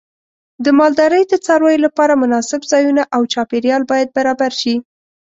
[0.63, 4.75] د مالدارۍ د څارویو لپاره مناسب ځایونه او چاپیریال باید برابر شي.